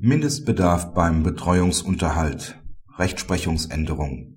Mindestbedarf 0.00 0.94
beim 0.94 1.24
Betreuungsunterhalt 1.24 2.62
Rechtsprechungsänderung 2.98 4.36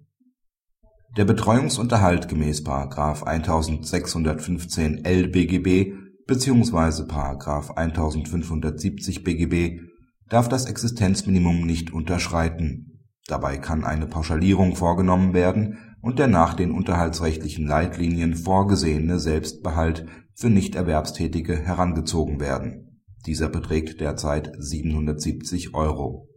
Der 1.16 1.26
Betreuungsunterhalt 1.26 2.28
gemäß§ 2.28 2.66
1615 3.24 5.06
LBGB 5.06 5.94
bzw.§ 6.26 7.04
1570 7.76 9.24
BGB 9.24 9.82
darf 10.30 10.50
das 10.50 10.66
Existenzminimum 10.66 11.64
nicht 11.64 11.94
unterschreiten. 11.94 13.06
Dabei 13.28 13.60
kann 13.60 13.84
eine 13.84 14.08
Pauschalierung 14.08 14.76
vorgenommen 14.76 15.36
werden 15.36 15.78
und 16.02 16.18
der 16.18 16.28
nach 16.28 16.56
den 16.56 16.72
unterhaltsrechtlichen 16.72 17.68
Leitlinien 17.68 18.34
vorgesehene 18.34 19.20
Selbstbehalt 19.20 20.08
für 20.34 20.50
Nichterwerbstätige 20.50 21.56
herangezogen 21.56 22.40
werden 22.40 22.91
dieser 23.22 23.50
beträgt 23.50 24.02
derzeit 24.02 24.52
770 24.58 25.74
Euro. 25.74 26.28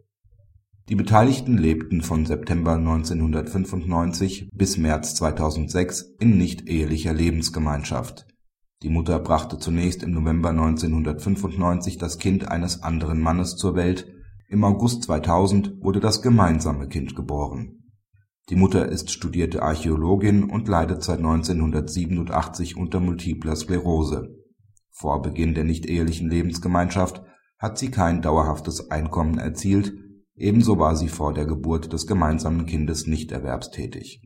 Die 0.87 0.95
Beteiligten 0.95 1.57
lebten 1.57 2.01
von 2.01 2.27
September 2.27 2.73
1995 2.73 4.49
bis 4.53 4.77
März 4.77 5.15
2006 5.15 6.15
in 6.19 6.37
nichtehelicher 6.37 7.13
Lebensgemeinschaft. 7.13 8.27
Die 8.83 8.89
Mutter 8.89 9.17
brachte 9.19 9.57
zunächst 9.57 10.03
im 10.03 10.11
November 10.11 10.49
1995 10.49 11.97
das 11.97 12.19
Kind 12.19 12.49
eines 12.49 12.83
anderen 12.83 13.19
Mannes 13.19 13.55
zur 13.55 13.75
Welt, 13.75 14.07
im 14.47 14.63
August 14.63 15.03
2000 15.03 15.81
wurde 15.81 15.99
das 15.99 16.21
gemeinsame 16.21 16.87
Kind 16.87 17.15
geboren. 17.15 17.91
Die 18.49 18.55
Mutter 18.55 18.87
ist 18.87 19.09
studierte 19.09 19.63
Archäologin 19.63 20.43
und 20.43 20.67
leidet 20.67 21.01
seit 21.01 21.17
1987 21.17 22.77
unter 22.77 22.99
Multipler 22.99 23.55
Sklerose 23.55 24.44
vor 24.95 25.21
Beginn 25.21 25.53
der 25.53 25.65
nichtehelichen 25.65 26.29
Lebensgemeinschaft 26.29 27.21
hat 27.59 27.77
sie 27.77 27.91
kein 27.91 28.21
dauerhaftes 28.21 28.91
Einkommen 28.91 29.39
erzielt, 29.39 29.93
ebenso 30.35 30.79
war 30.79 30.95
sie 30.95 31.09
vor 31.09 31.33
der 31.33 31.45
Geburt 31.45 31.91
des 31.91 32.07
gemeinsamen 32.07 32.65
Kindes 32.65 33.05
nicht 33.05 33.33
erwerbstätig. 33.33 34.21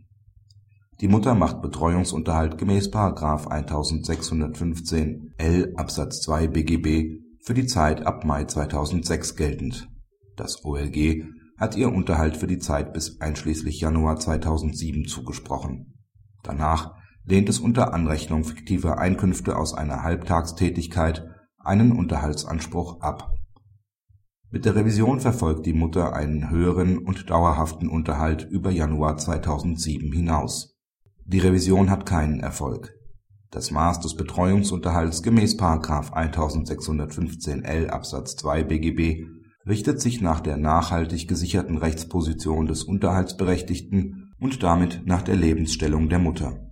Die 1.01 1.07
Mutter 1.07 1.33
macht 1.33 1.63
Betreuungsunterhalt 1.63 2.59
gemäß§ 2.59 2.91
1615 3.47 5.33
L 5.37 5.73
Absatz 5.75 6.21
2 6.21 6.47
BGB 6.49 7.19
für 7.43 7.55
die 7.55 7.65
Zeit 7.65 8.05
ab 8.05 8.23
Mai 8.23 8.43
2006 8.43 9.35
geltend. 9.35 9.89
Das 10.35 10.63
OLG 10.63 11.23
hat 11.57 11.77
ihr 11.77 11.91
Unterhalt 11.91 12.37
für 12.37 12.47
die 12.47 12.59
Zeit 12.59 12.93
bis 12.93 13.19
einschließlich 13.19 13.81
Januar 13.81 14.19
2007 14.19 15.05
zugesprochen. 15.05 15.95
Danach 16.43 16.98
lehnt 17.25 17.49
es 17.49 17.59
unter 17.59 17.93
Anrechnung 17.93 18.43
fiktiver 18.43 18.97
Einkünfte 18.97 19.57
aus 19.57 19.73
einer 19.73 20.03
Halbtagstätigkeit 20.03 21.27
einen 21.59 21.91
Unterhaltsanspruch 21.91 23.01
ab. 23.01 23.33
Mit 24.51 24.65
der 24.65 24.75
Revision 24.75 25.19
verfolgt 25.19 25.67
die 25.67 25.73
Mutter 25.73 26.13
einen 26.13 26.49
höheren 26.49 26.97
und 26.97 27.29
dauerhaften 27.29 27.87
Unterhalt 27.87 28.47
über 28.49 28.71
Januar 28.71 29.17
2007 29.17 30.11
hinaus. 30.11 30.75
Die 31.25 31.39
Revision 31.39 31.91
hat 31.91 32.07
keinen 32.07 32.39
Erfolg. 32.39 32.95
Das 33.51 33.69
Maß 33.69 33.99
des 33.99 34.15
Betreuungsunterhalts 34.15 35.21
gemäß§ 35.21 35.59
1615 36.13 37.63
L 37.63 37.89
Absatz 37.89 38.35
2 38.37 38.63
BGB 38.63 39.27
richtet 39.67 40.01
sich 40.01 40.21
nach 40.21 40.39
der 40.39 40.57
nachhaltig 40.57 41.27
gesicherten 41.27 41.77
Rechtsposition 41.77 42.65
des 42.65 42.83
Unterhaltsberechtigten 42.83 44.33
und 44.39 44.63
damit 44.63 45.03
nach 45.05 45.21
der 45.21 45.35
Lebensstellung 45.35 46.09
der 46.09 46.19
Mutter 46.19 46.68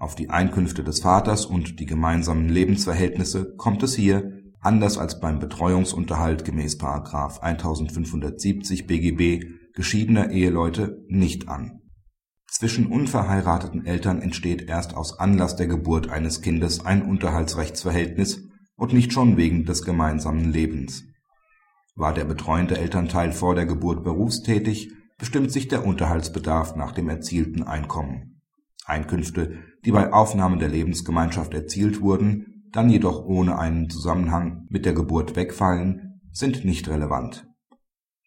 auf 0.00 0.14
die 0.14 0.30
Einkünfte 0.30 0.82
des 0.82 1.00
Vaters 1.00 1.44
und 1.44 1.78
die 1.78 1.84
gemeinsamen 1.84 2.48
Lebensverhältnisse 2.48 3.54
kommt 3.56 3.82
es 3.82 3.94
hier, 3.94 4.32
anders 4.58 4.96
als 4.96 5.20
beim 5.20 5.38
Betreuungsunterhalt 5.38 6.44
gemäß§ 6.44 6.80
1570 7.40 8.86
BGB 8.86 9.44
geschiedener 9.74 10.30
Eheleute, 10.30 11.04
nicht 11.08 11.48
an. 11.48 11.82
Zwischen 12.48 12.86
unverheirateten 12.86 13.84
Eltern 13.84 14.22
entsteht 14.22 14.68
erst 14.68 14.96
aus 14.96 15.18
Anlass 15.18 15.54
der 15.56 15.68
Geburt 15.68 16.08
eines 16.08 16.40
Kindes 16.40 16.84
ein 16.84 17.02
Unterhaltsrechtsverhältnis 17.02 18.48
und 18.76 18.94
nicht 18.94 19.12
schon 19.12 19.36
wegen 19.36 19.66
des 19.66 19.84
gemeinsamen 19.84 20.50
Lebens. 20.50 21.04
War 21.94 22.14
der 22.14 22.24
betreuende 22.24 22.78
Elternteil 22.78 23.32
vor 23.32 23.54
der 23.54 23.66
Geburt 23.66 24.02
berufstätig, 24.02 24.90
bestimmt 25.18 25.52
sich 25.52 25.68
der 25.68 25.84
Unterhaltsbedarf 25.84 26.74
nach 26.74 26.92
dem 26.92 27.10
erzielten 27.10 27.62
Einkommen 27.62 28.39
Einkünfte, 28.86 29.58
die 29.84 29.92
bei 29.92 30.12
Aufnahme 30.12 30.58
der 30.58 30.68
Lebensgemeinschaft 30.68 31.54
erzielt 31.54 32.00
wurden, 32.00 32.64
dann 32.72 32.90
jedoch 32.90 33.24
ohne 33.24 33.58
einen 33.58 33.90
Zusammenhang 33.90 34.66
mit 34.68 34.84
der 34.84 34.92
Geburt 34.92 35.36
wegfallen, 35.36 36.20
sind 36.32 36.64
nicht 36.64 36.88
relevant. 36.88 37.46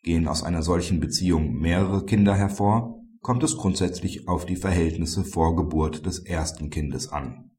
Gehen 0.03 0.28
aus 0.28 0.44
einer 0.44 0.64
solchen 0.64 1.00
Beziehung 1.00 1.53
mehrere 1.53 2.06
Kinder 2.06 2.36
hervor, 2.36 3.00
kommt 3.22 3.44
es 3.44 3.56
grundsätzlich 3.56 4.28
auf 4.28 4.46
die 4.46 4.58
Verhältnisse 4.58 5.24
vor 5.24 5.56
Geburt 5.56 6.06
des 6.06 6.19
ersten 6.19 6.70
Kindes 6.70 7.09
an. 7.09 7.52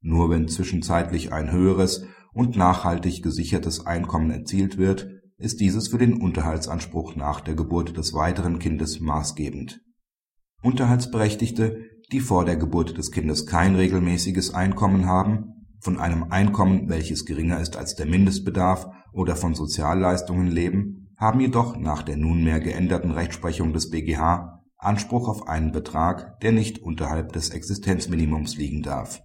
Nur 0.00 0.30
wenn 0.30 0.48
zwischenzeitlich 0.48 1.32
ein 1.32 1.52
höheres 1.52 2.06
und 2.32 2.56
nachhaltig 2.56 3.22
gesichertes 3.22 3.86
Einkommen 3.86 4.30
erzielt 4.30 4.78
wird, 4.78 5.08
ist 5.36 5.60
dieses 5.60 5.88
für 5.88 5.98
den 5.98 6.20
Unterhaltsanspruch 6.20 7.16
nach 7.16 7.40
der 7.40 7.54
Geburt 7.54 7.96
des 7.96 8.14
weiteren 8.14 8.58
Kindes 8.58 9.00
maßgebend. 9.00 9.80
Unterhaltsberechtigte 10.62 11.86
die 12.12 12.20
vor 12.20 12.44
der 12.44 12.56
Geburt 12.56 12.96
des 12.98 13.12
Kindes 13.12 13.46
kein 13.46 13.76
regelmäßiges 13.76 14.54
Einkommen 14.54 15.06
haben, 15.06 15.66
von 15.80 15.98
einem 15.98 16.24
Einkommen, 16.30 16.88
welches 16.88 17.24
geringer 17.24 17.60
ist 17.60 17.76
als 17.76 17.94
der 17.94 18.06
Mindestbedarf 18.06 18.88
oder 19.12 19.36
von 19.36 19.54
Sozialleistungen 19.54 20.48
leben, 20.48 21.14
haben 21.16 21.40
jedoch 21.40 21.76
nach 21.76 22.02
der 22.02 22.16
nunmehr 22.16 22.60
geänderten 22.60 23.10
Rechtsprechung 23.10 23.72
des 23.72 23.90
BGH 23.90 24.60
Anspruch 24.82 25.28
auf 25.28 25.46
einen 25.46 25.72
Betrag, 25.72 26.40
der 26.40 26.52
nicht 26.52 26.78
unterhalb 26.78 27.32
des 27.32 27.50
Existenzminimums 27.50 28.56
liegen 28.56 28.82
darf. 28.82 29.20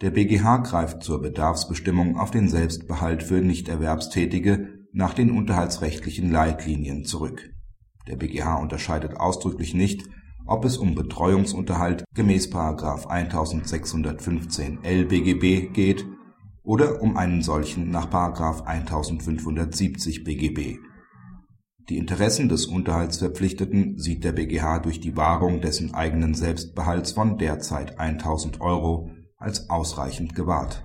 Der 0.00 0.10
BGH 0.10 0.58
greift 0.58 1.04
zur 1.04 1.22
Bedarfsbestimmung 1.22 2.18
auf 2.18 2.32
den 2.32 2.48
Selbstbehalt 2.48 3.22
für 3.22 3.40
Nichterwerbstätige 3.40 4.74
nach 4.92 5.14
den 5.14 5.30
unterhaltsrechtlichen 5.30 6.30
Leitlinien 6.30 7.04
zurück. 7.04 7.48
Der 8.08 8.16
BGH 8.16 8.56
unterscheidet 8.56 9.16
ausdrücklich 9.16 9.72
nicht 9.72 10.08
ob 10.46 10.64
es 10.64 10.76
um 10.76 10.94
Betreuungsunterhalt 10.94 12.04
gemäß§ 12.14 12.52
1615 13.06 14.78
LBGB 14.84 15.72
geht 15.72 16.06
oder 16.62 17.02
um 17.02 17.16
einen 17.16 17.42
solchen 17.42 17.90
nach§ 17.90 18.10
1570 18.64 20.24
BGB. 20.24 20.78
Die 21.88 21.98
Interessen 21.98 22.48
des 22.48 22.66
Unterhaltsverpflichteten 22.66 23.98
sieht 23.98 24.24
der 24.24 24.32
BGH 24.32 24.80
durch 24.80 24.98
die 24.98 25.16
Wahrung 25.16 25.60
dessen 25.60 25.94
eigenen 25.94 26.34
Selbstbehalts 26.34 27.12
von 27.12 27.38
derzeit 27.38 28.00
1.000 28.00 28.60
Euro 28.60 29.10
als 29.36 29.70
ausreichend 29.70 30.34
gewahrt. 30.34 30.84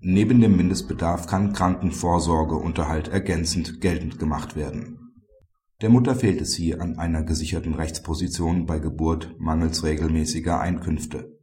Neben 0.00 0.40
dem 0.40 0.56
Mindestbedarf 0.56 1.26
kann 1.26 1.52
Krankenvorsorgeunterhalt 1.52 3.08
ergänzend 3.08 3.80
geltend 3.80 4.18
gemacht 4.18 4.54
werden 4.54 5.01
der 5.82 5.90
Mutter 5.90 6.14
fehlt 6.14 6.40
es 6.40 6.54
hier 6.54 6.80
an 6.80 6.96
einer 6.96 7.24
gesicherten 7.24 7.74
Rechtsposition 7.74 8.66
bei 8.66 8.78
Geburt 8.78 9.34
mangels 9.40 9.82
regelmäßiger 9.82 10.60
Einkünfte. 10.60 11.36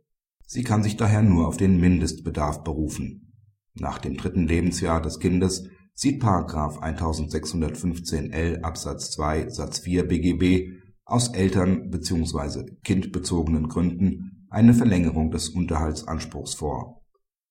Sie 0.48 0.64
kann 0.64 0.82
sich 0.82 0.96
daher 0.96 1.22
nur 1.22 1.46
auf 1.46 1.58
den 1.58 1.78
Mindestbedarf 1.78 2.64
berufen. 2.64 3.34
Nach 3.74 3.98
dem 3.98 4.16
dritten 4.16 4.48
Lebensjahr 4.48 5.02
des 5.02 5.20
Kindes 5.20 5.68
sieht§ 5.94 6.24
1615 6.80 8.32
L 8.32 8.62
Absatz 8.64 9.12
2 9.12 9.50
Satz 9.50 9.80
4 9.80 10.08
BGB 10.08 10.72
aus 11.04 11.34
Eltern 11.34 11.90
bzw. 11.90 12.78
kindbezogenen 12.86 13.68
Gründen 13.68 14.48
eine 14.50 14.74
Verlängerung 14.74 15.32
des 15.32 15.50
Unterhaltsanspruchs 15.50 16.54
vor. 16.54 17.02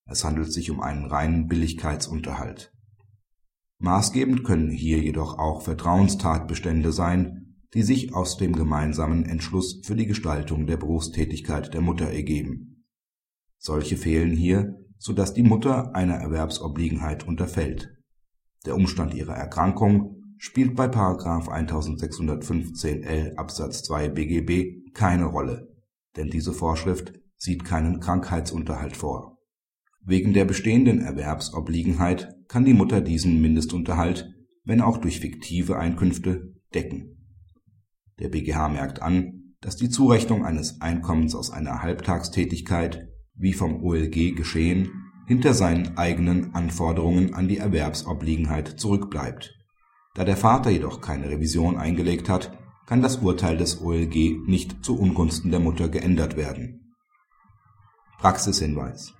Es 0.05 0.23
handelt 0.23 0.51
sich 0.51 0.71
um 0.71 0.81
einen 0.81 1.05
reinen 1.05 1.47
Billigkeitsunterhalt 1.47 2.73
Maßgebend 3.79 4.43
können 4.43 4.69
hier 4.69 4.99
jedoch 4.99 5.39
auch 5.39 5.61
Vertrauenstatbestände 5.61 6.91
sein, 6.91 7.55
die 7.73 7.83
sich 7.83 8.13
aus 8.13 8.37
dem 8.37 8.53
gemeinsamen 8.53 9.25
Entschluss 9.25 9.81
für 9.85 9.95
die 9.95 10.05
Gestaltung 10.05 10.67
der 10.67 10.77
Berufstätigkeit 10.77 11.73
der 11.73 11.81
Mutter 11.81 12.07
ergeben. 12.07 12.85
Solche 13.57 13.95
fehlen 13.95 14.35
hier, 14.35 14.75
so 14.97 15.13
dass 15.13 15.33
die 15.33 15.43
Mutter 15.43 15.95
einer 15.95 16.15
Erwerbsobliegenheit 16.15 17.25
unterfällt. 17.25 17.89
Der 18.65 18.75
Umstand 18.75 19.13
ihrer 19.13 19.35
Erkrankung 19.35 20.35
spielt 20.37 20.75
bei§ 20.75 20.85
1615 21.49 23.03
L 23.03 23.33
Absatz 23.37 23.83
2 23.83 24.09
BGB 24.09 24.93
keine 24.93 25.25
Rolle, 25.25 25.69
denn 26.17 26.29
diese 26.29 26.51
Vorschrift 26.51 27.13
sieht 27.37 27.63
keinen 27.63 28.01
Krankheitsunterhalt 28.01 28.97
vor. 28.97 29.38
Wegen 30.09 30.33
der 30.33 30.45
bestehenden 30.45 31.01
Erwerbsobliegenheit 31.01 32.33
kann 32.47 32.65
die 32.65 32.73
Mutter 32.73 32.99
diesen 32.99 33.41
Mindestunterhalt, 33.41 34.33
wenn 34.63 34.81
auch 34.81 34.97
durch 34.97 35.19
fiktive 35.19 35.77
Einkünfte, 35.77 36.55
decken. 36.73 37.35
Der 38.17 38.29
BGH 38.29 38.69
merkt 38.69 39.03
an, 39.03 39.53
dass 39.61 39.75
die 39.75 39.89
Zurechnung 39.89 40.43
eines 40.43 40.81
Einkommens 40.81 41.35
aus 41.35 41.51
einer 41.51 41.83
Halbtagstätigkeit, 41.83 43.07
wie 43.35 43.53
vom 43.53 43.83
OLG 43.83 44.35
geschehen, 44.35 44.89
hinter 45.27 45.53
seinen 45.53 45.95
eigenen 45.99 46.55
Anforderungen 46.55 47.35
an 47.35 47.47
die 47.47 47.59
Erwerbsobliegenheit 47.59 48.79
zurückbleibt. 48.79 49.53
Da 50.15 50.25
der 50.25 50.37
Vater 50.37 50.71
jedoch 50.71 51.01
keine 51.01 51.29
Revision 51.29 51.77
eingelegt 51.77 52.29
hat, 52.29 52.57
kann 52.87 53.03
das 53.03 53.17
Urteil 53.17 53.57
des 53.57 53.79
OLG 53.79 54.47
nicht 54.47 54.83
zu 54.83 54.97
Ungunsten 54.97 55.51
der 55.51 55.59
Mutter 55.59 55.87
geändert 55.87 56.35
werden. 56.35 56.95
Praxishinweis 58.17 59.13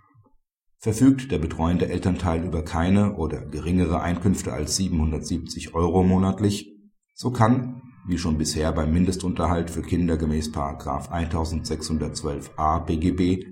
Verfügt 0.81 1.29
der 1.33 1.39
betreuende 1.39 1.89
Elternteil 1.89 2.45
über 2.45 2.63
keine 2.63 3.15
oder 3.15 3.45
geringere 3.45 4.01
Einkünfte 4.01 4.53
als 4.53 4.77
770 4.77 5.75
Euro 5.75 6.03
monatlich, 6.03 6.73
so 7.13 7.31
kann, 7.31 7.81
wie 8.07 8.17
schon 8.17 8.37
bisher 8.37 8.71
beim 8.71 8.93
Mindestunterhalt 8.93 9.69
für 9.69 9.81
Kinder 9.81 10.15
gemäß§ 10.15 10.51
1612a 11.11 12.85
BGB, 12.85 13.45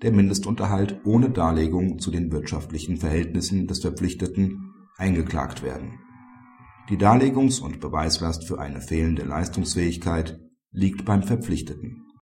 der 0.00 0.12
Mindestunterhalt 0.12 1.02
ohne 1.04 1.28
Darlegung 1.28 1.98
zu 1.98 2.10
den 2.10 2.32
wirtschaftlichen 2.32 2.96
Verhältnissen 2.96 3.66
des 3.66 3.80
Verpflichteten 3.80 4.72
eingeklagt 4.96 5.62
werden. 5.62 5.98
Die 6.88 6.96
Darlegungs- 6.96 7.58
und 7.60 7.80
Beweislast 7.80 8.48
für 8.48 8.58
eine 8.58 8.80
fehlende 8.80 9.24
Leistungsfähigkeit 9.24 10.40
liegt 10.72 11.04
beim 11.04 11.24
Verpflichteten 11.24 12.06